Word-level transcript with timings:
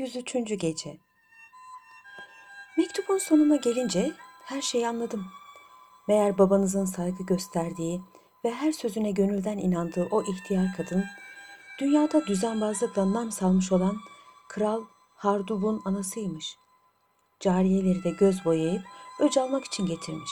103. 0.00 0.60
Gece 0.60 0.98
Mektubun 2.78 3.18
sonuna 3.18 3.56
gelince 3.56 4.12
her 4.44 4.62
şeyi 4.62 4.88
anladım. 4.88 5.26
Meğer 6.08 6.38
babanızın 6.38 6.84
saygı 6.84 7.22
gösterdiği 7.22 8.00
ve 8.44 8.50
her 8.50 8.72
sözüne 8.72 9.10
gönülden 9.10 9.58
inandığı 9.58 10.08
o 10.10 10.22
ihtiyar 10.22 10.66
kadın, 10.76 11.04
dünyada 11.80 12.26
düzenbazlıkla 12.26 13.12
nam 13.12 13.30
salmış 13.30 13.72
olan 13.72 13.96
Kral 14.48 14.84
Hardub'un 15.16 15.82
anasıymış. 15.84 16.56
Cariyeleri 17.40 18.04
de 18.04 18.10
göz 18.10 18.44
boyayıp 18.44 18.82
öc 19.18 19.40
almak 19.40 19.64
için 19.64 19.86
getirmiş. 19.86 20.30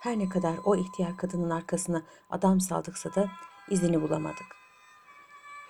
Her 0.00 0.18
ne 0.18 0.28
kadar 0.28 0.56
o 0.64 0.76
ihtiyar 0.76 1.16
kadının 1.16 1.50
arkasına 1.50 2.02
adam 2.30 2.60
saldıksa 2.60 3.14
da 3.14 3.30
izini 3.70 4.02
bulamadık. 4.02 4.56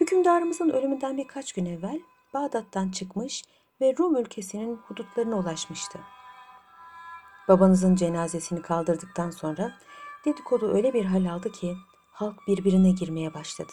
Hükümdarımızın 0.01 0.69
ölümünden 0.69 1.17
birkaç 1.17 1.53
gün 1.53 1.67
evvel 1.67 2.01
Bağdat'tan 2.35 2.89
çıkmış 2.89 3.43
ve 3.81 3.95
Rum 3.99 4.17
ülkesinin 4.17 4.77
hudutlarına 4.77 5.39
ulaşmıştı. 5.39 5.99
Babanızın 7.49 7.95
cenazesini 7.95 8.63
kaldırdıktan 8.63 9.31
sonra 9.31 9.73
dedikodu 10.25 10.75
öyle 10.75 10.95
bir 10.95 11.05
hal 11.05 11.27
aldı 11.27 11.53
ki 11.53 11.77
halk 12.11 12.37
birbirine 12.49 12.91
girmeye 12.91 13.35
başladı. 13.35 13.73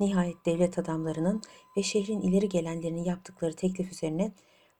Nihayet 0.00 0.46
devlet 0.46 0.78
adamlarının 0.78 1.42
ve 1.76 1.82
şehrin 1.82 2.20
ileri 2.20 2.48
gelenlerinin 2.48 3.04
yaptıkları 3.04 3.56
teklif 3.56 3.92
üzerine 3.92 4.32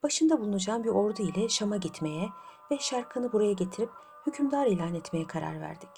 başında 0.03 0.41
bulunacağım 0.41 0.85
bir 0.85 0.89
ordu 0.89 1.23
ile 1.23 1.49
Şam'a 1.49 1.77
gitmeye 1.77 2.29
ve 2.71 2.79
Şerkan'ı 2.79 3.33
buraya 3.33 3.53
getirip 3.53 3.91
hükümdar 4.27 4.67
ilan 4.67 4.95
etmeye 4.95 5.27
karar 5.27 5.61
verdik. 5.61 5.91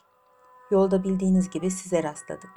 Yolda 0.71 1.05
bildiğiniz 1.05 1.51
gibi 1.51 1.71
size 1.71 2.03
rastladık. 2.03 2.51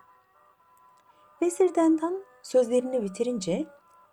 Vezir 1.41 1.75
Dendan 1.75 2.23
sözlerini 2.43 3.03
bitirince 3.03 3.67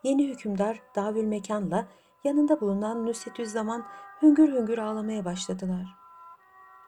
yeni 0.06 0.28
hükümdar 0.28 0.82
Davül 0.94 1.24
Mekan'la 1.24 1.88
yanında 2.24 2.60
bulunan 2.60 3.06
Nusretüzzaman 3.06 3.86
hüngür 4.22 4.52
hüngür 4.52 4.78
ağlamaya 4.78 5.24
başladılar. 5.24 5.86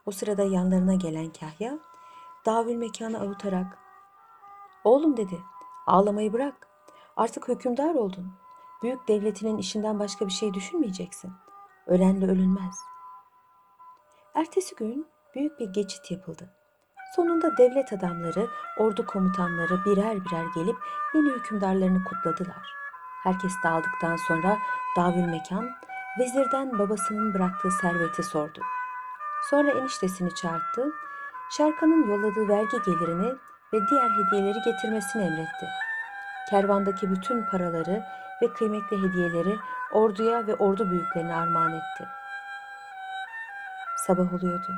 O 0.06 0.10
sırada 0.10 0.42
yanlarına 0.42 0.94
gelen 0.94 1.32
Kahya 1.32 1.78
Davül 2.46 2.76
Mekan'ı 2.76 3.20
avutarak 3.20 3.78
''Oğlum'' 4.84 5.16
dedi 5.16 5.38
''ağlamayı 5.86 6.32
bırak. 6.32 6.68
Artık 7.16 7.48
hükümdar 7.48 7.94
oldun. 7.94 8.32
Büyük 8.82 9.08
devletinin 9.08 9.58
işinden 9.58 9.98
başka 9.98 10.26
bir 10.26 10.32
şey 10.32 10.54
düşünmeyeceksin. 10.54 11.32
Ölenle 11.86 12.26
ölünmez.'' 12.26 12.80
Ertesi 14.34 14.74
gün 14.74 15.06
büyük 15.34 15.60
bir 15.60 15.68
geçit 15.68 16.10
yapıldı. 16.10 16.54
Sonunda 17.16 17.56
devlet 17.56 17.92
adamları, 17.92 18.48
ordu 18.78 19.06
komutanları 19.06 19.84
birer 19.84 20.24
birer 20.24 20.44
gelip 20.54 20.76
yeni 21.14 21.28
hükümdarlarını 21.28 22.04
kutladılar. 22.04 22.87
Herkes 23.24 23.52
dağıldıktan 23.64 24.16
sonra 24.16 24.58
Davül 24.96 25.24
Mekan, 25.24 25.70
vezirden 26.18 26.78
babasının 26.78 27.34
bıraktığı 27.34 27.70
serveti 27.70 28.22
sordu. 28.22 28.60
Sonra 29.50 29.70
eniştesini 29.70 30.34
çağırttı, 30.34 30.92
Şerkan'ın 31.50 32.08
yolladığı 32.08 32.48
vergi 32.48 32.76
gelirini 32.86 33.34
ve 33.72 33.78
diğer 33.90 34.10
hediyeleri 34.10 34.58
getirmesini 34.64 35.22
emretti. 35.22 35.66
Kervandaki 36.50 37.10
bütün 37.10 37.46
paraları 37.46 38.04
ve 38.42 38.52
kıymetli 38.52 39.02
hediyeleri 39.02 39.58
orduya 39.92 40.46
ve 40.46 40.54
ordu 40.54 40.90
büyüklerine 40.90 41.34
armağan 41.34 41.72
etti. 41.72 42.08
Sabah 44.06 44.34
oluyordu. 44.34 44.72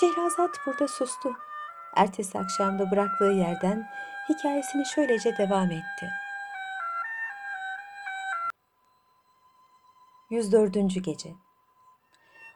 Şehrazat 0.00 0.50
burada 0.66 0.88
sustu. 0.88 1.32
Ertesi 1.96 2.38
akşamda 2.38 2.90
bıraktığı 2.90 3.24
yerden 3.24 3.88
hikayesini 4.28 4.86
şöylece 4.86 5.36
devam 5.36 5.70
etti. 5.70 6.10
104. 10.30 11.04
Gece 11.04 11.34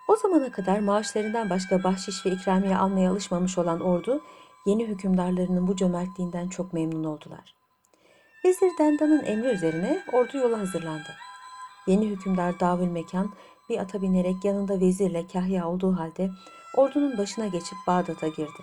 O 0.09 0.17
zamana 0.17 0.53
kadar 0.53 0.79
maaşlarından 0.79 1.51
başka 1.51 1.85
bahşiş 1.85 2.27
ve 2.27 2.31
ikramiye 2.31 2.77
almaya 2.77 3.11
alışmamış 3.11 3.59
olan 3.59 3.81
ordu, 3.81 4.23
yeni 4.67 4.87
hükümdarlarının 4.87 5.67
bu 5.67 5.77
cömertliğinden 5.77 6.49
çok 6.49 6.73
memnun 6.73 7.05
oldular. 7.05 7.55
Vezir 8.45 8.71
Dendan'ın 8.79 9.25
emri 9.25 9.49
üzerine 9.49 10.03
ordu 10.13 10.39
yola 10.39 10.59
hazırlandı. 10.59 11.15
Yeni 11.87 12.07
hükümdar 12.07 12.61
Davül 12.61 12.89
Mekan 12.89 13.35
bir 13.69 13.79
ata 13.79 14.03
binerek 14.03 14.45
yanında 14.45 14.81
vezirle 14.81 15.27
kahya 15.27 15.69
olduğu 15.69 15.99
halde 15.99 16.31
ordunun 16.77 17.19
başına 17.19 17.47
geçip 17.47 17.79
Bağdat'a 17.87 18.29
girdi. 18.29 18.63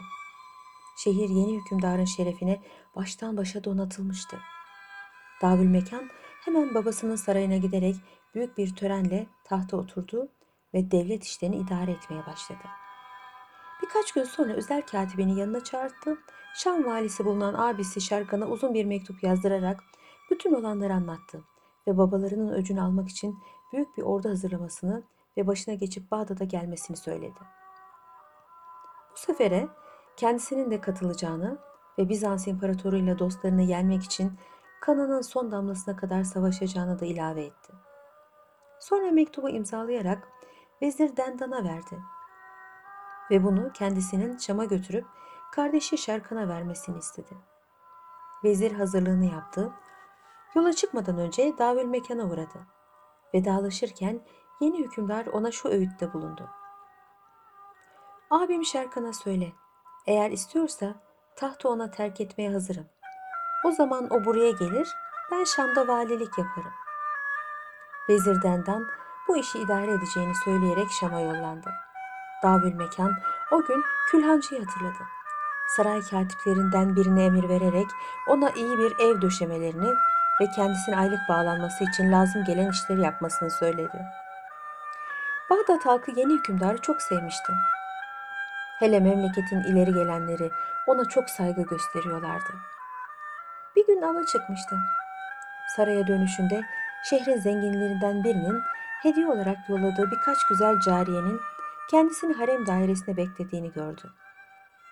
Şehir 0.98 1.30
yeni 1.30 1.56
hükümdarın 1.58 2.06
şerefine 2.06 2.62
baştan 2.96 3.38
başa 3.38 3.64
donatılmıştı. 3.64 4.38
Davül 5.42 5.68
Mekan 5.68 6.10
hemen 6.46 6.76
babasının 6.76 7.16
sarayına 7.16 7.58
giderek 7.58 7.96
büyük 8.36 8.58
bir 8.58 8.76
törenle 8.76 9.28
tahta 9.44 9.78
oturdu 9.78 10.30
ve 10.74 10.92
devlet 10.92 11.24
işlerini 11.24 11.56
idare 11.56 11.92
etmeye 11.92 12.26
başladı. 12.26 12.64
Birkaç 13.82 14.12
gün 14.12 14.24
sonra 14.24 14.54
özel 14.54 14.82
katibini 14.82 15.40
yanına 15.40 15.64
çağırdı. 15.64 16.18
Şam 16.56 16.86
valisi 16.86 17.26
bulunan 17.26 17.54
abisi 17.54 18.02
Şerkan'a 18.02 18.46
uzun 18.46 18.74
bir 18.74 18.86
mektup 18.86 19.24
yazdırarak 19.24 19.84
bütün 20.32 20.54
olanları 20.54 20.94
anlattı 20.94 21.42
ve 21.88 21.98
babalarının 21.98 22.54
öcünü 22.54 22.82
almak 22.82 23.10
için 23.10 23.40
büyük 23.74 23.98
bir 23.98 24.04
ordu 24.04 24.30
hazırlamasını 24.30 25.04
ve 25.38 25.48
başına 25.48 25.74
geçip 25.74 26.12
Bağdat'a 26.12 26.44
gelmesini 26.44 26.98
söyledi. 26.98 27.40
Bu 29.12 29.18
sefere 29.18 29.68
kendisinin 30.18 30.72
de 30.72 30.82
katılacağını 30.82 31.58
ve 31.98 32.10
Bizans 32.10 32.48
İmparatoru 32.48 32.98
ile 32.98 33.20
dostlarını 33.20 33.62
yenmek 33.62 34.04
için 34.04 34.34
kanının 34.82 35.22
son 35.22 35.52
damlasına 35.52 35.96
kadar 35.96 36.24
savaşacağını 36.24 37.00
da 37.00 37.06
ilave 37.06 37.44
etti. 37.44 37.85
Sonra 38.86 39.12
mektubu 39.12 39.50
imzalayarak 39.50 40.28
Vezir 40.82 41.18
Dendan'a 41.18 41.64
verdi 41.64 42.02
ve 43.32 43.44
bunu 43.44 43.72
kendisinin 43.74 44.38
Şam'a 44.38 44.66
götürüp 44.66 45.06
kardeşi 45.52 45.98
Şerkan'a 45.98 46.48
vermesini 46.48 46.98
istedi. 46.98 47.38
Vezir 48.44 48.72
hazırlığını 48.72 49.26
yaptı. 49.26 49.72
Yola 50.56 50.74
çıkmadan 50.74 51.18
önce 51.18 51.58
davül 51.58 51.86
mekana 51.86 52.24
uğradı. 52.24 52.68
Vedalaşırken 53.34 54.22
yeni 54.62 54.80
hükümdar 54.80 55.26
ona 55.26 55.52
şu 55.52 55.70
öğütte 55.70 56.14
bulundu. 56.14 56.50
Abim 58.30 58.66
Şerkan'a 58.66 59.14
söyle. 59.14 59.52
Eğer 60.08 60.32
istiyorsa 60.32 60.96
tahtı 61.36 61.70
ona 61.70 61.92
terk 61.92 62.22
etmeye 62.22 62.52
hazırım. 62.52 62.86
O 63.66 63.72
zaman 63.72 64.14
o 64.14 64.26
buraya 64.26 64.52
gelir, 64.52 64.96
ben 65.32 65.44
Şam'da 65.44 65.88
valilik 65.88 66.38
yaparım. 66.38 66.85
Vezir 68.10 68.42
Dendan 68.42 68.88
bu 69.28 69.38
işi 69.38 69.60
idare 69.60 69.92
edeceğini 69.92 70.36
söyleyerek 70.36 70.92
Şam'a 71.00 71.20
yollandı. 71.20 71.74
Davül 72.44 72.74
Mekan 72.74 73.14
o 73.52 73.66
gün 73.66 73.84
Külhancı'yı 74.12 74.66
hatırladı. 74.66 75.04
Saray 75.68 76.02
katiplerinden 76.02 76.96
birine 76.96 77.26
emir 77.26 77.50
vererek 77.50 77.88
ona 78.28 78.50
iyi 78.50 78.78
bir 78.78 79.00
ev 79.00 79.22
döşemelerini 79.22 79.94
ve 80.42 80.46
kendisine 80.56 80.98
aylık 80.98 81.20
bağlanması 81.30 81.84
için 81.84 82.12
lazım 82.12 82.44
gelen 82.44 82.72
işleri 82.72 83.02
yapmasını 83.02 83.52
söyledi. 83.52 84.06
Bağdat 85.50 85.86
halkı 85.86 86.12
yeni 86.12 86.34
hükümdarı 86.34 86.78
çok 86.78 87.02
sevmişti. 87.02 87.54
Hele 88.80 89.00
memleketin 89.00 89.64
ileri 89.64 89.94
gelenleri 89.94 90.52
ona 90.88 91.06
çok 91.06 91.30
saygı 91.30 91.62
gösteriyorlardı. 91.62 92.54
Bir 93.76 93.88
gün 93.88 94.02
ava 94.02 94.26
çıkmıştı. 94.26 94.78
Saraya 95.76 96.08
dönüşünde 96.08 96.66
şehrin 97.10 97.38
zenginlerinden 97.38 98.24
birinin 98.24 98.62
hediye 99.04 99.28
olarak 99.28 99.70
yolladığı 99.70 100.12
birkaç 100.12 100.38
güzel 100.50 100.80
cariyenin 100.80 101.42
kendisini 101.92 102.34
harem 102.34 102.66
dairesine 102.66 103.18
beklediğini 103.18 103.72
gördü. 103.72 104.14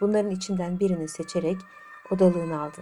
Bunların 0.02 0.32
içinden 0.32 0.80
birini 0.80 1.08
seçerek 1.08 1.58
odalığını 2.12 2.62
aldı. 2.62 2.82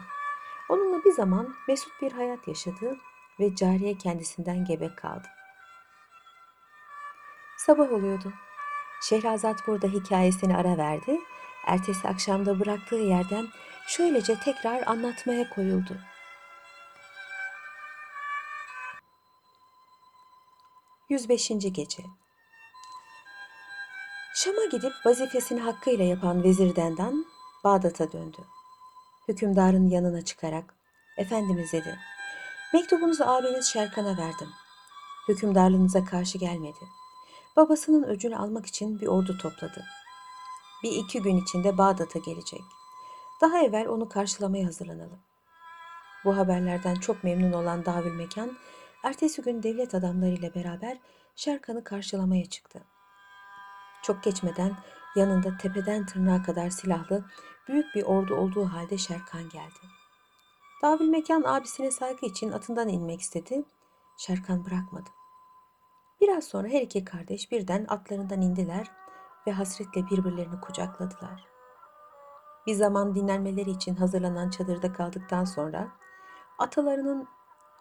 Onunla 0.70 1.04
bir 1.06 1.12
zaman 1.12 1.56
mesut 1.68 2.02
bir 2.02 2.12
hayat 2.12 2.48
yaşadı 2.48 2.98
ve 3.40 3.56
cariye 3.56 3.98
kendisinden 3.98 4.66
gebe 4.66 4.96
kaldı. 4.96 5.28
Sabah 7.58 7.92
oluyordu. 7.92 8.34
Şehrazat 9.02 9.68
burada 9.68 9.88
hikayesini 9.88 10.58
ara 10.58 10.78
verdi. 10.78 11.20
Ertesi 11.68 12.08
akşamda 12.08 12.60
bıraktığı 12.60 12.96
yerden 12.96 13.48
şöylece 13.88 14.40
tekrar 14.40 14.88
anlatmaya 14.88 15.50
koyuldu. 15.50 15.98
Yüz 21.12 21.30
beşinci 21.30 21.74
Gece 21.74 22.04
Şam'a 24.36 24.66
gidip 24.66 24.94
vazifesini 25.06 25.60
hakkıyla 25.60 26.06
yapan 26.06 26.44
Vezir 26.44 26.76
Dendan 26.76 27.26
Bağdat'a 27.64 28.12
döndü. 28.12 28.38
Hükümdarın 29.28 29.88
yanına 29.88 30.22
çıkarak 30.22 30.76
Efendimiz 31.18 31.74
dedi. 31.74 32.00
Mektubunuzu 32.74 33.24
abiniz 33.24 33.66
Şerkan'a 33.66 34.18
verdim. 34.18 34.50
Hükümdarlığınıza 35.28 36.06
karşı 36.06 36.38
gelmedi. 36.38 36.86
Babasının 37.56 38.04
öcünü 38.04 38.38
almak 38.38 38.66
için 38.66 39.00
bir 39.02 39.08
ordu 39.08 39.38
topladı. 39.38 39.86
Bir 40.84 40.92
iki 40.92 41.22
gün 41.22 41.38
içinde 41.38 41.78
Bağdat'a 41.78 42.20
gelecek. 42.20 42.62
Daha 43.42 43.60
evvel 43.60 43.88
onu 43.88 44.10
karşılamaya 44.10 44.66
hazırlanalım. 44.66 45.20
Bu 46.26 46.38
haberlerden 46.38 46.96
çok 46.96 47.24
memnun 47.24 47.52
olan 47.52 47.86
Davül 47.86 48.14
Mekan, 48.14 48.58
ertesi 49.04 49.42
gün 49.42 49.64
devlet 49.64 49.96
adamlarıyla 49.96 50.56
beraber 50.56 50.98
Şerkan'ı 51.36 51.84
karşılamaya 51.84 52.46
çıktı. 52.46 52.84
Çok 54.04 54.24
geçmeden 54.24 54.78
yanında 55.16 55.58
tepeden 55.58 56.06
tırnağa 56.06 56.44
kadar 56.44 56.70
silahlı 56.70 57.26
büyük 57.68 57.96
bir 57.96 58.04
ordu 58.04 58.36
olduğu 58.36 58.66
halde 58.66 58.98
Şerkan 58.98 59.50
geldi. 59.50 59.80
Davül 60.84 61.10
Mekan 61.10 61.44
abisine 61.44 61.92
saygı 61.92 62.26
için 62.26 62.52
atından 62.52 62.90
inmek 62.90 63.22
istedi. 63.22 63.64
Şerkan 64.18 64.66
bırakmadı. 64.66 65.10
Biraz 66.22 66.44
sonra 66.44 66.68
her 66.68 66.82
iki 66.82 67.06
kardeş 67.06 67.52
birden 67.52 67.86
atlarından 67.90 68.42
indiler 68.42 68.92
ve 69.48 69.52
hasretle 69.52 70.06
birbirlerini 70.06 70.62
kucakladılar. 70.62 71.48
Bir 72.68 72.74
zaman 72.74 73.16
dinlenmeleri 73.16 73.70
için 73.70 73.96
hazırlanan 73.96 74.50
çadırda 74.50 74.94
kaldıktan 74.94 75.46
sonra 75.46 75.88
atalarının 76.60 77.28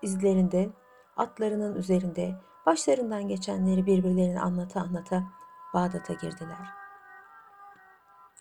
izlerinde, 0.02 0.70
atlarının 1.20 1.74
üzerinde 1.74 2.34
başlarından 2.66 3.28
geçenleri 3.28 3.86
birbirlerine 3.86 4.40
anlata 4.40 4.80
anlata 4.80 5.24
Bağdat'a 5.74 6.12
girdiler. 6.12 6.68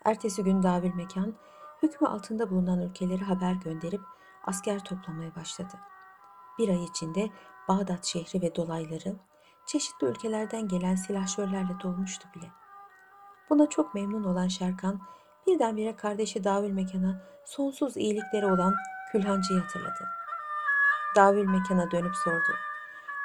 Ertesi 0.05 0.43
gün 0.43 0.63
Davül 0.63 0.93
Mekan 0.93 1.33
hükmü 1.83 2.07
altında 2.07 2.49
bulunan 2.49 2.81
ülkelere 2.81 3.23
haber 3.23 3.53
gönderip 3.53 4.01
asker 4.43 4.83
toplamaya 4.83 5.35
başladı. 5.35 5.73
Bir 6.59 6.69
ay 6.69 6.83
içinde 6.83 7.29
Bağdat 7.67 8.05
şehri 8.05 8.41
ve 8.41 8.55
dolayları 8.55 9.15
çeşitli 9.65 10.07
ülkelerden 10.07 10.67
gelen 10.67 10.95
silahşörlerle 10.95 11.79
dolmuştu 11.83 12.27
bile. 12.35 12.51
Buna 13.49 13.69
çok 13.69 13.95
memnun 13.95 14.23
olan 14.23 14.47
Şerkan 14.47 15.01
birdenbire 15.47 15.95
kardeşi 15.95 16.43
Davül 16.43 16.71
Mekan'a 16.71 17.21
sonsuz 17.45 17.97
iyilikleri 17.97 18.45
olan 18.45 18.75
Külhancı'yı 19.11 19.59
hatırladı. 19.59 20.07
Davül 21.15 21.45
Mekan'a 21.45 21.91
dönüp 21.91 22.15
sordu. 22.15 22.68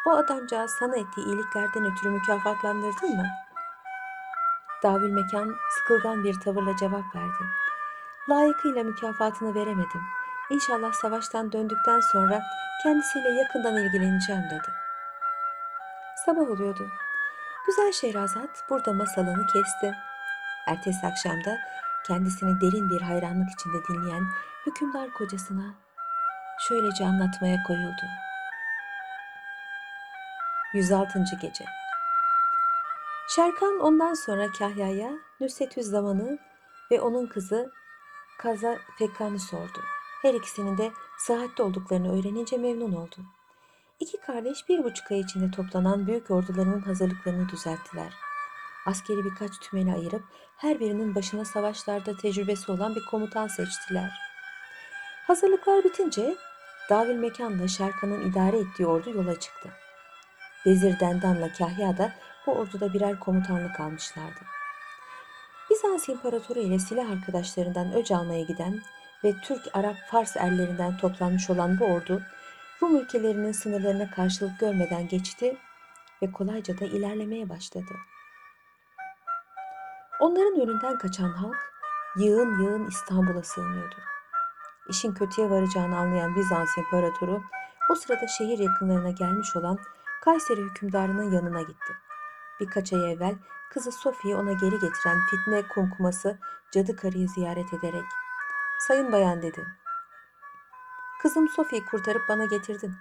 O 0.06 0.10
adamcağız 0.10 0.70
sana 0.70 0.96
ettiği 0.96 1.26
iyiliklerden 1.26 1.84
ötürü 1.84 2.10
mükafatlandırdın 2.10 3.16
mı? 3.16 3.26
Davül 4.82 5.10
Mekan 5.10 5.56
sıkılgan 5.70 6.24
bir 6.24 6.40
tavırla 6.40 6.76
cevap 6.76 7.14
verdi. 7.14 7.44
Layıkıyla 8.28 8.84
mükafatını 8.84 9.54
veremedim. 9.54 10.02
İnşallah 10.50 10.92
savaştan 10.92 11.52
döndükten 11.52 12.00
sonra 12.00 12.42
kendisiyle 12.82 13.28
yakından 13.28 13.76
ilgileneceğim 13.76 14.42
dedi. 14.50 14.68
Sabah 16.26 16.50
oluyordu. 16.50 16.88
Güzel 17.66 17.92
Şehrazat 17.92 18.64
burada 18.70 18.92
masalını 18.92 19.46
kesti. 19.46 19.94
Ertesi 20.66 21.06
akşamda 21.06 21.58
kendisini 22.06 22.60
derin 22.60 22.90
bir 22.90 23.00
hayranlık 23.00 23.50
içinde 23.50 23.84
dinleyen 23.88 24.24
hükümdar 24.66 25.10
kocasına 25.10 25.74
şöylece 26.68 27.04
anlatmaya 27.04 27.62
koyuldu. 27.62 28.02
106. 30.74 31.24
Gece 31.42 31.64
Şerkan 33.28 33.80
ondan 33.80 34.14
sonra 34.14 34.52
Kahya'ya 34.52 35.12
Nusretüzzaman'ı 35.40 36.38
ve 36.90 37.00
onun 37.00 37.26
kızı 37.26 37.72
Kaza 38.38 38.78
Fekkan'ı 38.98 39.38
sordu. 39.38 39.80
Her 40.22 40.34
ikisinin 40.34 40.78
de 40.78 40.92
sıhhatli 41.18 41.64
olduklarını 41.64 42.18
öğrenince 42.18 42.56
memnun 42.56 42.92
oldu. 42.92 43.16
İki 44.00 44.20
kardeş 44.20 44.68
bir 44.68 44.84
buçuk 44.84 45.12
ay 45.12 45.20
içinde 45.20 45.50
toplanan 45.50 46.06
büyük 46.06 46.30
ordularının 46.30 46.80
hazırlıklarını 46.80 47.48
düzelttiler. 47.48 48.12
Askeri 48.86 49.24
birkaç 49.24 49.58
tümeni 49.58 49.94
ayırıp 49.94 50.24
her 50.56 50.80
birinin 50.80 51.14
başına 51.14 51.44
savaşlarda 51.44 52.16
tecrübesi 52.16 52.72
olan 52.72 52.94
bir 52.94 53.04
komutan 53.10 53.46
seçtiler. 53.46 54.12
Hazırlıklar 55.26 55.84
bitince 55.84 56.36
Davül 56.90 57.16
Mekan'la 57.16 57.68
Şerkan'ın 57.68 58.30
idare 58.30 58.58
ettiği 58.58 58.86
ordu 58.86 59.10
yola 59.10 59.40
çıktı. 59.40 59.83
Vezir 60.66 61.00
Dendan'la 61.00 61.52
Kahya 61.52 61.98
da 61.98 62.12
bu 62.46 62.52
orduda 62.52 62.92
birer 62.92 63.20
komutanlık 63.20 63.80
almışlardı. 63.80 64.40
Bizans 65.70 66.08
İmparatoru 66.08 66.58
ile 66.58 66.78
silah 66.78 67.10
arkadaşlarından 67.10 67.92
öc 67.92 68.14
almaya 68.14 68.42
giden 68.42 68.80
ve 69.24 69.34
Türk, 69.44 69.76
Arap, 69.76 69.96
Fars 70.10 70.36
erlerinden 70.36 70.96
toplanmış 70.96 71.50
olan 71.50 71.80
bu 71.80 71.84
ordu 71.84 72.22
Rum 72.82 72.96
ülkelerinin 72.96 73.52
sınırlarına 73.52 74.10
karşılık 74.10 74.60
görmeden 74.60 75.08
geçti 75.08 75.56
ve 76.22 76.32
kolayca 76.32 76.78
da 76.78 76.84
ilerlemeye 76.84 77.48
başladı. 77.48 77.94
Onların 80.20 80.60
önünden 80.60 80.98
kaçan 80.98 81.30
halk 81.30 81.56
yığın 82.16 82.62
yığın 82.62 82.86
İstanbul'a 82.86 83.42
sığınıyordu. 83.42 83.94
İşin 84.88 85.14
kötüye 85.14 85.50
varacağını 85.50 85.96
anlayan 85.96 86.36
Bizans 86.36 86.78
İmparatoru 86.78 87.42
o 87.90 87.94
sırada 87.94 88.26
şehir 88.26 88.58
yakınlarına 88.58 89.10
gelmiş 89.10 89.56
olan 89.56 89.78
Kayseri 90.24 90.60
hükümdarının 90.60 91.32
yanına 91.32 91.60
gitti. 91.60 91.92
Birkaç 92.60 92.92
ay 92.92 93.12
evvel 93.12 93.34
kızı 93.70 93.92
Sofi'yi 93.92 94.36
ona 94.36 94.52
geri 94.52 94.78
getiren 94.78 95.18
fitne 95.30 95.62
kumkuması 95.68 96.38
cadı 96.72 96.96
karıyı 96.96 97.28
ziyaret 97.28 97.74
ederek 97.74 98.04
''Sayın 98.78 99.12
bayan'' 99.12 99.42
dedi. 99.42 99.66
''Kızım 101.22 101.48
Sofi'yi 101.48 101.84
kurtarıp 101.84 102.22
bana 102.28 102.44
getirdin. 102.44 102.94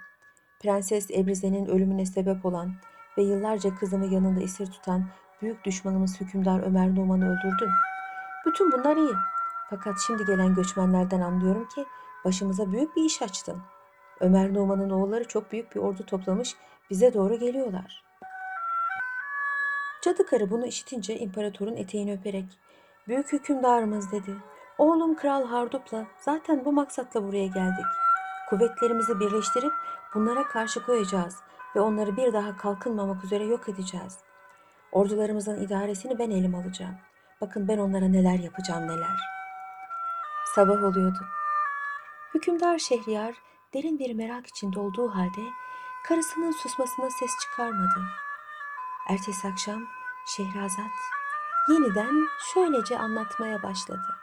Prenses 0.62 1.12
Ebrize'nin 1.12 1.66
ölümüne 1.66 2.06
sebep 2.06 2.46
olan 2.46 2.74
ve 3.18 3.22
yıllarca 3.22 3.76
kızımı 3.76 4.06
yanında 4.06 4.42
esir 4.42 4.66
tutan 4.72 5.06
büyük 5.42 5.66
düşmanımız 5.66 6.22
hükümdar 6.22 6.64
Ömer 6.64 6.96
Numan'ı 6.96 7.26
öldürdün. 7.26 7.70
Bütün 8.46 8.72
bunlar 8.72 8.98
iyi. 8.98 9.14
Fakat 9.70 9.96
şimdi 10.08 10.26
gelen 10.26 10.56
göçmenlerden 10.56 11.22
anlıyorum 11.22 11.68
ki 11.68 11.86
başımıza 12.26 12.72
büyük 12.72 12.96
bir 12.96 13.04
iş 13.04 13.22
açtın. 13.22 13.62
Ömer 14.20 14.54
Numan'ın 14.54 14.90
oğulları 14.90 15.28
çok 15.28 15.52
büyük 15.52 15.76
bir 15.76 15.80
ordu 15.80 16.06
toplamış 16.06 16.56
bize 16.90 17.14
doğru 17.14 17.40
geliyorlar. 17.40 18.04
Cadı 20.02 20.26
karı 20.26 20.52
bunu 20.52 20.66
işitince 20.66 21.18
imparatorun 21.18 21.76
eteğini 21.76 22.14
öperek 22.14 22.46
''Büyük 23.08 23.34
hükümdarımız'' 23.34 24.12
dedi. 24.12 24.36
''Oğlum 24.78 25.16
Kral 25.16 25.48
Hardup'la 25.48 26.06
zaten 26.20 26.66
bu 26.66 26.72
maksatla 26.72 27.24
buraya 27.24 27.48
geldik. 27.48 27.86
Kuvvetlerimizi 28.50 29.20
birleştirip 29.20 29.74
bunlara 30.14 30.44
karşı 30.44 30.86
koyacağız 30.86 31.36
ve 31.76 31.82
onları 31.82 32.18
bir 32.18 32.34
daha 32.34 32.58
kalkınmamak 32.58 33.24
üzere 33.24 33.44
yok 33.44 33.70
edeceğiz. 33.70 34.18
Ordularımızın 34.92 35.62
idaresini 35.62 36.20
ben 36.20 36.30
elim 36.30 36.56
alacağım. 36.56 36.96
Bakın 37.42 37.68
ben 37.68 37.78
onlara 37.78 38.08
neler 38.08 38.40
yapacağım 38.40 38.88
neler.'' 38.88 39.34
Sabah 40.56 40.84
oluyordu. 40.84 41.20
Hükümdar 42.34 42.80
Şehriyar 42.80 43.36
derin 43.74 44.00
bir 44.00 44.14
merak 44.16 44.48
içinde 44.48 44.80
olduğu 44.80 45.16
halde 45.16 45.42
karısının 46.04 46.52
susmasına 46.52 47.10
ses 47.10 47.32
çıkarmadı. 47.42 48.06
Ertesi 49.10 49.48
akşam 49.48 49.88
Şehrazat 50.26 50.92
yeniden 51.70 52.28
şöylece 52.54 52.98
anlatmaya 52.98 53.64
başladı. 53.64 54.20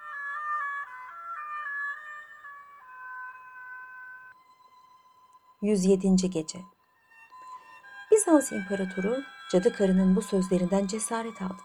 Yüz 5.62 5.84
yedinci 5.84 6.30
Gece 6.30 6.58
Bizans 8.10 8.52
İmparatoru 8.52 9.22
cadı 9.50 9.72
karının 9.72 10.16
bu 10.16 10.22
sözlerinden 10.22 10.86
cesaret 10.86 11.42
aldı. 11.42 11.62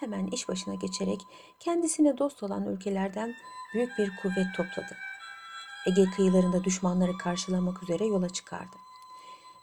Hemen 0.00 0.26
iş 0.26 0.48
başına 0.48 0.74
geçerek 0.74 1.20
kendisine 1.60 2.18
dost 2.18 2.42
olan 2.42 2.66
ülkelerden 2.66 3.34
büyük 3.74 3.98
bir 3.98 4.16
kuvvet 4.22 4.46
topladı. 4.56 4.96
Ege 5.86 6.04
kıyılarında 6.10 6.64
düşmanları 6.64 7.18
karşılamak 7.18 7.82
üzere 7.82 8.06
yola 8.06 8.28
çıkardı. 8.28 8.76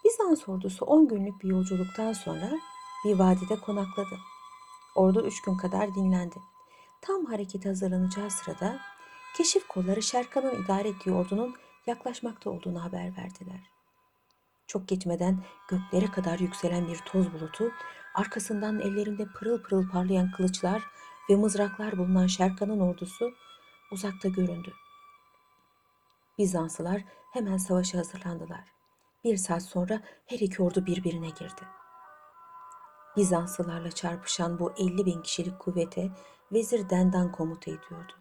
Bizans 0.05 0.49
ordusu 0.49 0.85
10 0.85 1.07
günlük 1.07 1.43
bir 1.43 1.49
yolculuktan 1.49 2.13
sonra 2.13 2.51
bir 3.05 3.19
vadide 3.19 3.59
konakladı. 3.59 4.19
Ordu 4.95 5.27
üç 5.27 5.41
gün 5.41 5.57
kadar 5.57 5.95
dinlendi. 5.95 6.35
Tam 7.01 7.25
hareket 7.25 7.65
hazırlanacağı 7.65 8.31
sırada 8.31 8.79
keşif 9.37 9.67
kolları 9.67 10.01
Şerkan'ın 10.01 10.63
idare 10.63 10.89
ettiği 10.89 11.11
ordunun 11.11 11.55
yaklaşmakta 11.87 12.49
olduğunu 12.49 12.83
haber 12.83 13.17
verdiler. 13.17 13.69
Çok 14.67 14.87
geçmeden 14.87 15.43
göklere 15.67 16.11
kadar 16.11 16.39
yükselen 16.39 16.87
bir 16.87 16.97
toz 16.97 17.33
bulutu, 17.33 17.71
arkasından 18.15 18.79
ellerinde 18.79 19.25
pırıl 19.25 19.63
pırıl 19.63 19.89
parlayan 19.89 20.31
kılıçlar 20.31 20.83
ve 21.29 21.35
mızraklar 21.35 21.97
bulunan 21.97 22.27
Şerkan'ın 22.27 22.79
ordusu 22.79 23.31
uzakta 23.91 24.29
göründü. 24.29 24.73
Bizanslılar 26.41 27.01
hemen 27.31 27.57
savaşa 27.57 27.97
hazırlandılar. 27.97 28.63
Bir 29.23 29.37
saat 29.37 29.63
sonra 29.63 30.01
her 30.25 30.39
iki 30.39 30.63
ordu 30.63 30.85
birbirine 30.85 31.27
girdi. 31.27 31.61
Bizanslılarla 33.17 33.91
çarpışan 33.91 34.59
bu 34.59 34.71
50 34.71 35.05
bin 35.05 35.21
kişilik 35.21 35.59
kuvvete 35.59 36.11
Vezir 36.51 36.89
Dendan 36.89 37.31
komuta 37.31 37.71
ediyordu. 37.71 38.13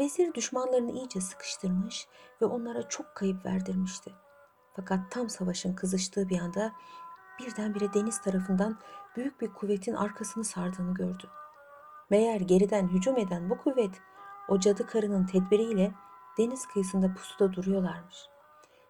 Vezir 0.00 0.34
düşmanlarını 0.34 0.92
iyice 0.92 1.20
sıkıştırmış 1.20 2.08
ve 2.42 2.46
onlara 2.46 2.88
çok 2.88 3.14
kayıp 3.14 3.46
verdirmişti. 3.46 4.12
Fakat 4.76 5.10
tam 5.10 5.28
savaşın 5.28 5.74
kızıştığı 5.74 6.28
bir 6.28 6.40
anda 6.40 6.72
birdenbire 7.40 7.94
deniz 7.94 8.22
tarafından 8.22 8.78
büyük 9.16 9.40
bir 9.40 9.52
kuvvetin 9.52 9.94
arkasını 9.94 10.44
sardığını 10.44 10.94
gördü. 10.94 11.28
Meğer 12.10 12.40
geriden 12.40 12.88
hücum 12.88 13.18
eden 13.18 13.50
bu 13.50 13.58
kuvvet 13.58 14.00
o 14.48 14.60
cadı 14.60 14.86
karının 14.86 15.26
tedbiriyle 15.26 15.94
deniz 16.38 16.66
kıyısında 16.66 17.14
pusuda 17.14 17.52
duruyorlarmış. 17.52 18.16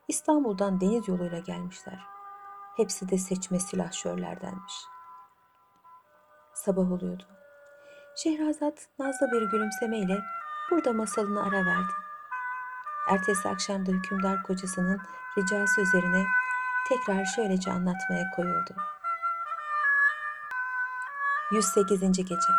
İstanbul'dan 0.09 0.81
deniz 0.81 1.09
yoluyla 1.09 1.39
gelmişler. 1.39 2.07
Hepsi 2.77 3.09
de 3.09 3.19
seçme 3.19 3.61
silahşörlerdenmiş. 3.61 4.75
Sabah 6.55 6.93
oluyordu. 6.93 7.25
Şehrazat 8.17 8.89
nazlı 8.99 9.33
bir 9.33 9.51
gülümsemeyle 9.51 10.23
burada 10.71 10.93
masalını 10.93 11.43
ara 11.43 11.67
verdi. 11.67 11.93
Ertesi 13.11 13.49
akşamda 13.49 13.91
hükümdar 13.91 14.43
kocasının 14.43 15.01
ricası 15.39 15.81
üzerine 15.81 16.27
tekrar 16.89 17.25
şöylece 17.25 17.71
anlatmaya 17.71 18.31
koyuldu. 18.37 18.75
108. 21.51 22.01
Gece 22.01 22.53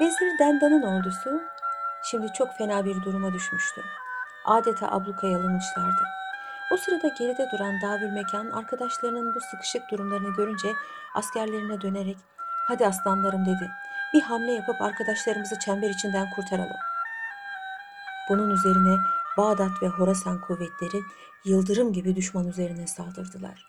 Vezir 0.00 0.38
Dendan'ın 0.38 0.82
ordusu 0.82 1.42
şimdi 2.04 2.32
çok 2.32 2.52
fena 2.58 2.84
bir 2.84 3.02
duruma 3.02 3.32
düşmüştü. 3.32 3.82
Adeta 4.44 4.90
ablukaya 4.90 5.38
alınmışlardı. 5.38 6.02
O 6.72 6.76
sırada 6.76 7.08
geride 7.18 7.48
duran 7.52 7.80
Davül 7.82 8.12
Mekan 8.12 8.50
arkadaşlarının 8.50 9.34
bu 9.34 9.40
sıkışık 9.40 9.90
durumlarını 9.90 10.34
görünce 10.36 10.74
askerlerine 11.14 11.80
dönerek 11.80 12.16
''Hadi 12.68 12.86
aslanlarım'' 12.86 13.46
dedi. 13.46 13.70
''Bir 14.14 14.22
hamle 14.22 14.52
yapıp 14.52 14.82
arkadaşlarımızı 14.82 15.58
çember 15.58 15.90
içinden 15.90 16.30
kurtaralım.'' 16.30 16.92
Bunun 18.28 18.50
üzerine 18.50 18.96
Bağdat 19.36 19.82
ve 19.82 19.88
Horasan 19.88 20.40
kuvvetleri 20.40 21.02
yıldırım 21.44 21.92
gibi 21.92 22.16
düşman 22.16 22.48
üzerine 22.48 22.86
saldırdılar. 22.86 23.66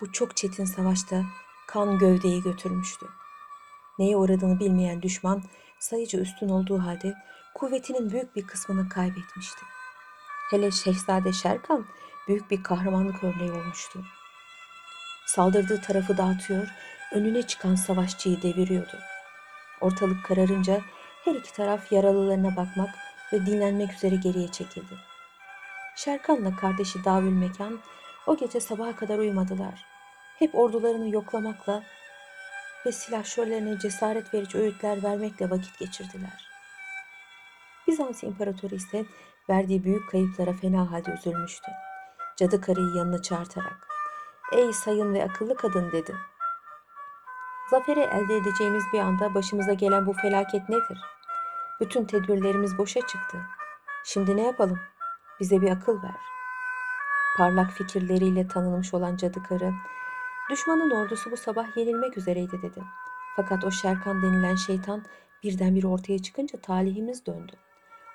Bu 0.00 0.12
çok 0.12 0.36
çetin 0.36 0.64
savaşta 0.64 1.22
kan 1.68 1.98
gövdeyi 1.98 2.42
götürmüştü. 2.42 3.06
Neye 3.98 4.16
uğradığını 4.16 4.60
bilmeyen 4.60 5.02
düşman 5.02 5.42
sayıca 5.78 6.20
üstün 6.20 6.48
olduğu 6.48 6.78
halde 6.78 7.14
kuvvetinin 7.58 8.10
büyük 8.10 8.36
bir 8.36 8.46
kısmını 8.46 8.88
kaybetmişti. 8.88 9.60
Hele 10.50 10.70
Şehzade 10.70 11.32
Şerkan 11.32 11.86
büyük 12.28 12.50
bir 12.50 12.62
kahramanlık 12.62 13.24
örneği 13.24 13.52
olmuştu. 13.52 14.04
Saldırdığı 15.26 15.80
tarafı 15.80 16.16
dağıtıyor, 16.16 16.68
önüne 17.12 17.42
çıkan 17.42 17.74
savaşçıyı 17.74 18.42
deviriyordu. 18.42 18.98
Ortalık 19.80 20.24
kararınca 20.24 20.80
her 21.24 21.34
iki 21.34 21.52
taraf 21.52 21.92
yaralılarına 21.92 22.56
bakmak 22.56 22.94
ve 23.32 23.46
dinlenmek 23.46 23.92
üzere 23.92 24.14
geriye 24.14 24.48
çekildi. 24.48 24.94
Şerkan'la 25.96 26.56
kardeşi 26.56 27.04
Davül 27.04 27.32
Mekan 27.32 27.78
o 28.26 28.36
gece 28.36 28.60
sabaha 28.60 28.96
kadar 28.96 29.18
uyumadılar. 29.18 29.84
Hep 30.38 30.54
ordularını 30.54 31.08
yoklamakla 31.08 31.82
ve 32.86 32.92
silahşörlerine 32.92 33.78
cesaret 33.78 34.34
verici 34.34 34.58
öğütler 34.58 35.02
vermekle 35.02 35.50
vakit 35.50 35.78
geçirdiler. 35.78 36.57
Bizans 37.88 38.22
İmparatoru 38.22 38.74
ise 38.74 39.04
verdiği 39.50 39.84
büyük 39.84 40.10
kayıplara 40.10 40.52
fena 40.52 40.90
halde 40.90 41.10
üzülmüştü. 41.10 41.70
Cadı 42.36 42.60
karıyı 42.60 42.96
yanına 42.96 43.22
çağırtarak, 43.22 43.88
''Ey 44.52 44.72
sayın 44.72 45.14
ve 45.14 45.24
akıllı 45.24 45.56
kadın'' 45.56 45.92
dedi. 45.92 46.16
''Zaferi 47.70 48.00
elde 48.00 48.36
edeceğimiz 48.36 48.84
bir 48.92 48.98
anda 48.98 49.34
başımıza 49.34 49.72
gelen 49.72 50.06
bu 50.06 50.12
felaket 50.12 50.68
nedir? 50.68 50.98
Bütün 51.80 52.04
tedbirlerimiz 52.04 52.78
boşa 52.78 53.00
çıktı. 53.00 53.38
Şimdi 54.04 54.36
ne 54.36 54.42
yapalım? 54.42 54.78
Bize 55.40 55.60
bir 55.60 55.70
akıl 55.70 56.02
ver.'' 56.02 56.28
Parlak 57.36 57.70
fikirleriyle 57.70 58.48
tanınmış 58.48 58.94
olan 58.94 59.16
cadı 59.16 59.42
karı, 59.42 59.72
Düşmanın 60.50 60.90
ordusu 60.90 61.30
bu 61.30 61.36
sabah 61.36 61.76
yenilmek 61.76 62.18
üzereydi 62.18 62.62
dedi. 62.62 62.82
Fakat 63.36 63.64
o 63.64 63.70
Şerkan 63.70 64.22
denilen 64.22 64.54
şeytan 64.54 65.04
birdenbire 65.42 65.86
ortaya 65.86 66.18
çıkınca 66.18 66.60
talihimiz 66.60 67.26
döndü. 67.26 67.52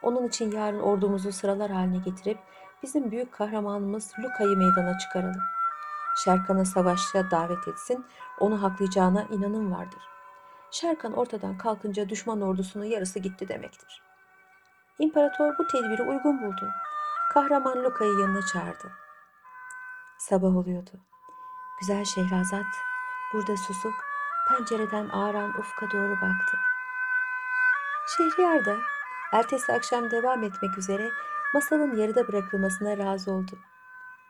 Onun 0.03 0.27
için 0.27 0.51
yarın 0.51 0.79
ordumuzu 0.79 1.31
sıralar 1.31 1.71
haline 1.71 1.97
getirip 1.97 2.39
bizim 2.83 3.11
büyük 3.11 3.31
kahramanımız 3.31 4.13
Luka'yı 4.19 4.57
meydana 4.57 4.97
çıkaralım. 4.97 5.41
Şerkan'ı 6.15 6.65
savaşa 6.65 7.31
davet 7.31 7.67
etsin, 7.67 8.05
onu 8.39 8.63
haklayacağına 8.63 9.23
inanım 9.23 9.71
vardır. 9.71 10.01
Şerkan 10.71 11.13
ortadan 11.13 11.57
kalkınca 11.57 12.09
düşman 12.09 12.41
ordusunun 12.41 12.85
yarısı 12.85 13.19
gitti 13.19 13.47
demektir. 13.47 14.01
İmparator 14.99 15.57
bu 15.57 15.67
tedbiri 15.67 16.01
uygun 16.01 16.41
buldu. 16.41 16.71
Kahraman 17.33 17.83
Luka'yı 17.83 18.19
yanına 18.19 18.45
çağırdı. 18.45 18.91
Sabah 20.17 20.55
oluyordu. 20.55 20.91
Güzel 21.79 22.05
Şehrazat 22.05 22.65
burada 23.33 23.57
susup 23.57 23.93
pencereden 24.49 25.09
ağaran 25.09 25.49
ufka 25.49 25.91
doğru 25.91 26.11
baktı. 26.11 26.57
Şehriyar 28.17 28.65
da 28.65 28.77
ertesi 29.33 29.73
akşam 29.73 30.11
devam 30.11 30.43
etmek 30.43 30.77
üzere 30.77 31.11
masalın 31.53 31.97
yarıda 31.97 32.27
bırakılmasına 32.27 32.97
razı 32.97 33.31
oldu. 33.31 33.59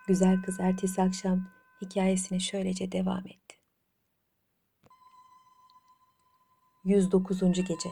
Güzel 0.07 0.41
kız 0.41 0.60
ertesi 0.60 1.01
akşam 1.01 1.39
hikayesine 1.81 2.39
şöylece 2.39 2.91
devam 2.91 3.19
etti. 3.27 3.57
109. 6.83 7.39
Gece 7.39 7.89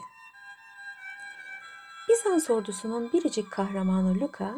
Bizans 2.08 2.50
ordusunun 2.50 3.12
biricik 3.12 3.50
kahramanı 3.50 4.20
Luka, 4.20 4.54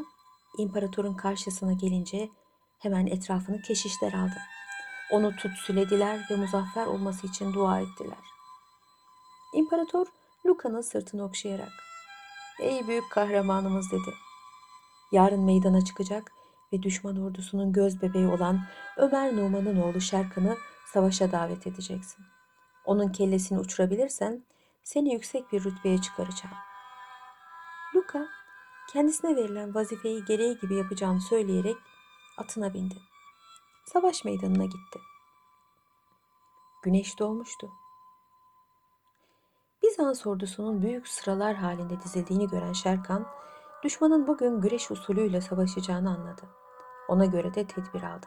imparatorun 0.59 1.15
karşısına 1.15 1.73
gelince 1.73 2.29
hemen 2.79 3.07
etrafını 3.07 3.63
keşişler 3.63 4.13
aldı. 4.13 4.39
Onu 5.11 5.37
tutsülediler 5.37 6.27
ve 6.31 6.37
muzaffer 6.37 6.87
olması 6.87 7.27
için 7.27 7.53
dua 7.53 7.81
ettiler. 7.81 8.25
İmparator 9.55 10.07
Luka'nın 10.47 10.81
sırtını 10.81 11.25
okşayarak 11.25 11.94
''Ey 12.59 12.87
büyük 12.87 13.11
kahramanımız'' 13.11 13.91
dedi. 13.91 14.15
''Yarın 15.13 15.45
meydana 15.45 15.85
çıkacak 15.85 16.33
ve 16.73 16.83
düşman 16.83 17.23
ordusunun 17.23 17.73
göz 17.73 18.03
bebeği 18.03 18.27
olan 18.27 18.61
Ömer 18.97 19.37
Numan'ın 19.37 19.83
oğlu 19.83 20.01
Şerkan'ı 20.01 20.57
savaşa 20.93 21.33
davet 21.33 21.67
edeceksin. 21.67 22.25
Onun 22.85 23.13
kellesini 23.13 23.59
uçurabilirsen 23.59 24.45
seni 24.85 25.13
yüksek 25.13 25.53
bir 25.53 25.65
rütbeye 25.65 26.01
çıkaracağım.'' 26.01 26.75
Luka 27.95 28.29
kendisine 28.93 29.37
verilen 29.37 29.75
vazifeyi 29.75 30.25
gereği 30.25 30.59
gibi 30.59 30.75
yapacağını 30.75 31.21
söyleyerek 31.21 31.77
atına 32.39 32.75
bindi 32.75 32.95
savaş 33.85 34.25
meydanına 34.25 34.65
gitti. 34.65 34.99
Güneş 36.83 37.19
doğmuştu. 37.19 37.71
Bizans 39.95 40.27
ordusunun 40.27 40.83
büyük 40.83 41.09
sıralar 41.09 41.55
halinde 41.55 42.01
dizildiğini 42.01 42.49
gören 42.49 42.73
Şerkan, 42.73 43.27
düşmanın 43.83 44.27
bugün 44.27 44.61
güreş 44.61 44.91
usulüyle 44.91 45.41
savaşacağını 45.41 46.11
anladı. 46.11 46.43
Ona 47.09 47.25
göre 47.25 47.55
de 47.55 47.67
tedbir 47.67 48.03
aldı. 48.03 48.27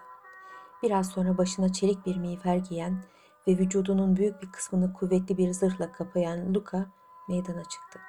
Biraz 0.83 1.09
sonra 1.09 1.37
başına 1.37 1.73
çelik 1.73 2.05
bir 2.05 2.17
miğfer 2.17 2.55
giyen 2.55 3.03
ve 3.47 3.51
vücudunun 3.51 4.15
büyük 4.15 4.41
bir 4.41 4.51
kısmını 4.51 4.93
kuvvetli 4.93 5.37
bir 5.37 5.53
zırhla 5.53 5.91
kapayan 5.91 6.53
Luka 6.53 6.85
meydana 7.29 7.63
çıktı. 7.63 7.99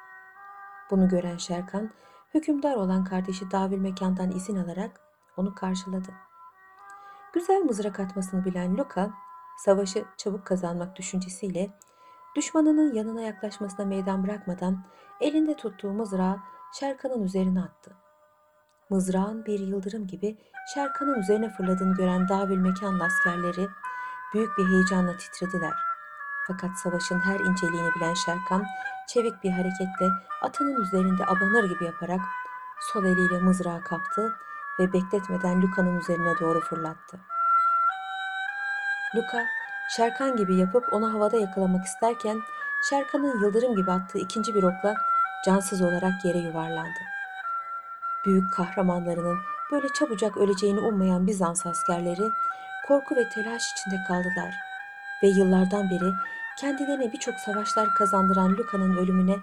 Bunu 0.91 1.09
gören 1.09 1.37
Şerkan, 1.37 1.91
hükümdar 2.35 2.77
olan 2.77 3.05
kardeşi 3.05 3.51
Davül 3.51 3.79
Mekan'dan 3.79 4.31
izin 4.31 4.57
alarak 4.57 5.01
onu 5.37 5.55
karşıladı. 5.55 6.11
Güzel 7.33 7.61
mızrak 7.61 8.01
atmasını 8.01 8.45
bilen 8.45 8.77
Luka, 8.79 9.11
savaşı 9.59 10.05
çabuk 10.17 10.47
kazanmak 10.47 10.97
düşüncesiyle 10.97 11.71
düşmanının 12.39 12.95
yanına 12.95 13.21
yaklaşmasına 13.21 13.87
meydan 13.87 14.25
bırakmadan 14.25 14.85
elinde 15.21 15.57
tuttuğu 15.57 15.93
mızrağı 15.93 16.37
Şerkan'ın 16.73 17.23
üzerine 17.23 17.61
attı. 17.61 17.97
Mızrağın 18.91 19.45
bir 19.47 19.61
yıldırım 19.61 20.07
gibi 20.07 20.39
Şerkan'ın 20.75 21.21
üzerine 21.21 21.51
fırladığını 21.51 21.97
gören 21.97 22.29
Davül 22.29 22.57
Mekanlı 22.57 23.05
askerleri 23.05 23.69
büyük 24.35 24.59
bir 24.59 24.67
heyecanla 24.67 25.17
titrediler. 25.17 25.75
Fakat 26.47 26.71
savaşın 26.79 27.19
her 27.19 27.41
inceliğini 27.41 27.91
bilen 27.97 28.15
Şerkan 28.15 28.65
çevik 29.09 29.45
bir 29.45 29.51
hareketle 29.51 30.09
atının 30.43 30.83
üzerinde 30.83 31.27
abanır 31.27 31.65
gibi 31.65 31.85
yaparak 31.85 32.21
sol 32.81 33.05
eliyle 33.05 33.41
mızrağı 33.41 33.83
kaptı 33.85 34.35
ve 34.81 34.93
bekletmeden 34.93 35.63
Luka'nın 35.63 36.01
üzerine 36.01 36.39
doğru 36.41 36.61
fırlattı. 36.61 37.21
Luka, 39.17 39.47
Şerkan 39.97 40.37
gibi 40.37 40.57
yapıp 40.57 40.93
onu 40.93 41.15
havada 41.15 41.37
yakalamak 41.37 41.85
isterken 41.85 42.41
Şerkan'ın 42.91 43.43
yıldırım 43.43 43.77
gibi 43.77 43.91
attığı 43.91 44.19
ikinci 44.19 44.55
bir 44.55 44.63
okla 44.63 44.95
cansız 45.45 45.83
olarak 45.83 46.25
yere 46.25 46.39
yuvarlandı. 46.39 46.99
Büyük 48.27 48.53
kahramanlarının 48.53 49.39
böyle 49.73 49.89
çabucak 49.89 50.37
öleceğini 50.37 50.81
ummayan 50.81 51.27
Bizans 51.27 51.67
askerleri 51.67 52.29
korku 52.89 53.17
ve 53.17 53.29
telaş 53.29 53.63
içinde 53.73 54.05
kaldılar 54.09 54.55
ve 55.23 55.27
yıllardan 55.27 55.91
beri 55.91 56.13
kendilerine 56.61 57.13
birçok 57.13 57.35
savaşlar 57.35 57.95
kazandıran 57.95 58.57
Luka'nın 58.57 58.97
ölümüne 58.97 59.37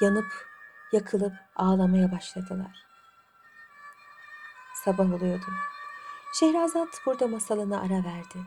yanıp, 0.00 0.48
yakılıp 0.92 1.32
ağlamaya 1.56 2.12
başladılar. 2.12 2.86
Sabah 4.84 5.14
oluyordu. 5.14 5.46
Şehrazat 6.34 6.88
burada 7.06 7.26
masalını 7.26 7.80
ara 7.80 8.04
verdi. 8.04 8.38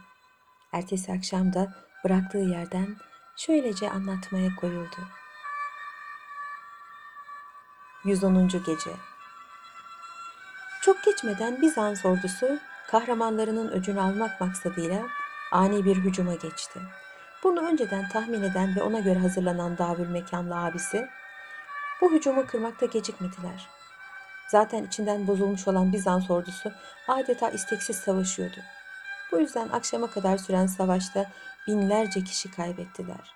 Ertesi 0.72 1.12
akşam 1.12 1.54
da 1.54 1.68
bıraktığı 2.04 2.38
yerden 2.38 2.96
şöylece 3.36 3.90
anlatmaya 3.90 4.56
koyuldu. 4.56 4.98
110. 8.06 8.48
Gece 8.48 8.92
Çok 10.82 11.04
geçmeden 11.04 11.62
Bizans 11.62 12.06
ordusu 12.06 12.60
kahramanlarının 12.88 13.72
öcünü 13.72 14.02
almak 14.02 14.42
maksadıyla 14.42 15.08
ani 15.52 15.86
bir 15.86 15.96
hücuma 15.96 16.34
geçti. 16.34 16.80
Bunu 17.44 17.62
önceden 17.62 18.10
tahmin 18.10 18.44
eden 18.44 18.76
ve 18.76 18.82
ona 18.82 19.00
göre 19.00 19.20
hazırlanan 19.20 19.78
Davül 19.78 20.08
Mekanlı 20.08 20.56
abisi 20.56 21.08
bu 22.02 22.12
hücumu 22.12 22.48
kırmakta 22.48 22.86
gecikmediler. 22.86 23.70
Zaten 24.48 24.84
içinden 24.84 25.28
bozulmuş 25.28 25.68
olan 25.68 25.94
Bizans 25.94 26.32
ordusu 26.32 26.72
adeta 27.08 27.50
isteksiz 27.50 27.96
savaşıyordu. 27.96 28.60
Bu 29.32 29.40
yüzden 29.40 29.70
akşama 29.70 30.08
kadar 30.08 30.38
süren 30.38 30.66
savaşta 30.66 31.26
binlerce 31.68 32.24
kişi 32.24 32.52
kaybettiler. 32.52 33.36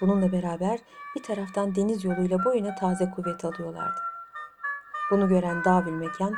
Bununla 0.00 0.32
beraber 0.32 0.78
bir 1.16 1.22
taraftan 1.22 1.74
deniz 1.74 2.04
yoluyla 2.04 2.44
boyuna 2.44 2.74
taze 2.74 3.10
kuvvet 3.10 3.44
alıyorlardı. 3.44 4.00
Bunu 5.10 5.28
gören 5.28 5.64
Davül 5.64 5.92
Mekan 5.92 6.34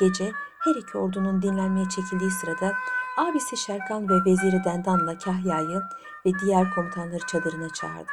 gece 0.00 0.32
her 0.58 0.74
iki 0.74 0.98
ordunun 0.98 1.42
dinlenmeye 1.42 1.88
çekildiği 1.88 2.30
sırada 2.30 2.74
abisi 3.16 3.56
Şerkan 3.56 4.08
ve 4.08 4.30
veziri 4.30 4.64
Dendan'la 4.64 5.18
Kahya'yı 5.18 5.82
ve 6.26 6.30
diğer 6.40 6.74
komutanları 6.74 7.26
çadırına 7.26 7.68
çağırdı. 7.68 8.12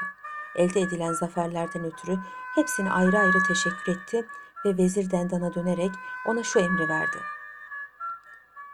Elde 0.56 0.82
edilen 0.82 1.14
zaferlerden 1.14 1.84
ötürü 1.84 2.18
hepsine 2.56 2.92
ayrı 2.92 3.20
ayrı 3.20 3.44
teşekkür 3.48 3.92
etti 3.92 4.26
ve 4.66 4.78
vezir 4.78 5.12
Dendan'a 5.12 5.54
dönerek 5.54 5.92
ona 6.28 6.44
şu 6.44 6.60
emri 6.60 6.90
verdi. 6.90 7.18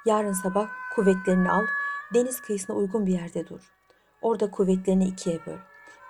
Yarın 0.07 0.33
sabah 0.33 0.67
kuvvetlerini 0.95 1.51
al, 1.51 1.65
deniz 2.13 2.41
kıyısına 2.41 2.75
uygun 2.75 3.05
bir 3.05 3.13
yerde 3.13 3.47
dur. 3.47 3.61
Orada 4.21 4.51
kuvvetlerini 4.51 5.07
ikiye 5.07 5.45
böl. 5.45 5.57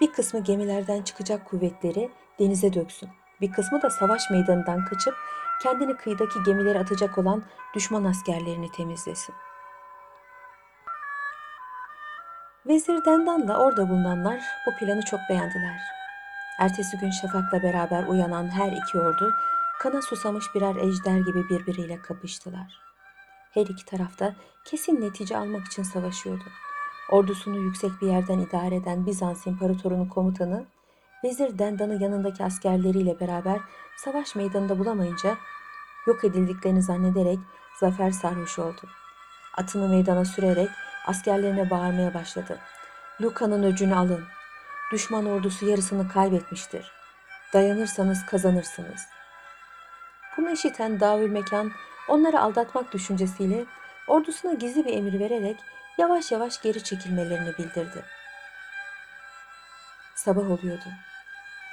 Bir 0.02 0.12
kısmı 0.12 0.44
gemilerden 0.44 1.02
çıkacak 1.02 1.46
kuvvetleri 1.46 2.12
denize 2.40 2.74
döksün. 2.74 3.10
Bir 3.42 3.52
kısmı 3.52 3.82
da 3.82 3.90
savaş 3.90 4.30
meydanından 4.32 4.86
kaçıp 4.86 5.16
kendini 5.64 5.98
kıyıdaki 5.98 6.44
gemilere 6.44 6.80
atacak 6.80 7.18
olan 7.18 7.44
düşman 7.76 8.04
askerlerini 8.04 8.72
temizlesin. 8.72 9.36
Vezir 12.68 13.06
Dendan'la 13.06 13.58
orada 13.58 13.90
bulunanlar 13.90 14.44
bu 14.68 14.76
planı 14.80 15.02
çok 15.02 15.20
beğendiler. 15.30 15.80
Ertesi 16.60 16.98
gün 16.98 17.12
şafakla 17.12 17.64
beraber 17.64 18.04
uyanan 18.08 18.48
her 18.48 18.72
iki 18.72 19.00
ordu 19.00 19.34
kana 19.80 20.02
susamış 20.02 20.46
birer 20.56 20.76
ejder 20.76 21.18
gibi 21.18 21.50
birbiriyle 21.50 22.02
kapıştılar. 22.02 22.87
Her 23.54 23.66
iki 23.66 23.86
tarafta 23.86 24.36
kesin 24.66 25.02
netice 25.02 25.38
almak 25.38 25.68
için 25.68 25.84
savaşıyordu. 25.84 26.44
Ordusunu 27.12 27.58
yüksek 27.58 27.92
bir 28.02 28.08
yerden 28.08 28.40
idare 28.40 28.76
eden 28.76 29.06
Bizans 29.06 29.48
İmparatorunun 29.48 30.06
komutanı, 30.06 30.66
Vezir 31.24 31.60
Dendan'ı 31.60 32.04
yanındaki 32.04 32.44
askerleriyle 32.44 33.20
beraber 33.20 33.60
savaş 33.98 34.36
meydanında 34.36 34.80
bulamayınca 34.80 35.38
yok 36.08 36.24
edildiklerini 36.24 36.82
zannederek 36.82 37.40
zafer 37.80 38.12
sarhoş 38.12 38.60
oldu. 38.60 38.82
Atını 39.58 39.88
meydana 39.88 40.26
sürerek 40.26 40.70
askerlerine 41.08 41.70
bağırmaya 41.70 42.14
başladı. 42.14 42.60
Luka'nın 43.22 43.64
öcünü 43.64 43.96
alın. 43.96 44.26
Düşman 44.92 45.26
ordusu 45.26 45.66
yarısını 45.66 46.10
kaybetmiştir. 46.10 46.92
Dayanırsanız 47.54 48.26
kazanırsınız. 48.26 49.02
Bunu 50.38 50.52
işiten 50.52 51.00
Davül 51.00 51.30
Mekan 51.30 51.72
onları 52.08 52.42
aldatmak 52.42 52.94
düşüncesiyle 52.94 53.66
ordusuna 54.08 54.54
gizli 54.54 54.86
bir 54.86 54.94
emir 54.94 55.20
vererek 55.20 55.58
yavaş 55.98 56.32
yavaş 56.32 56.62
geri 56.62 56.84
çekilmelerini 56.84 57.58
bildirdi. 57.58 58.06
Sabah 60.16 60.52
oluyordu. 60.52 60.90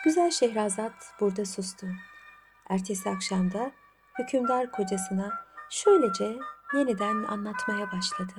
Güzel 0.05 0.31
Şehrazat 0.31 0.93
burada 1.21 1.45
sustu. 1.45 1.87
Ertesi 2.69 3.11
akşamda 3.11 3.71
hükümdar 4.19 4.71
kocasına 4.71 5.33
şöylece 5.71 6.37
yeniden 6.75 7.25
anlatmaya 7.25 7.93
başladı. 7.93 8.33